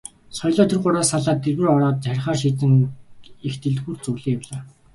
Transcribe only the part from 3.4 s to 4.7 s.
их дэлгүүр зүглэн явлаа.